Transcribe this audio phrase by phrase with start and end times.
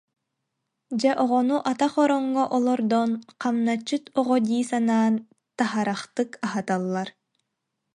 [0.99, 3.11] Дьэ оҕону атах ороҥҥо олордон,
[3.41, 5.13] хамначчыт оҕо дии санаан
[5.57, 7.09] таһарахтык аһаталлар